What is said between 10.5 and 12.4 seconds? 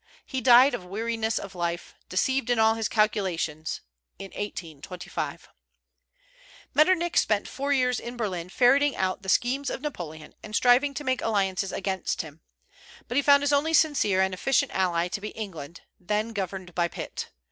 striving to make alliances against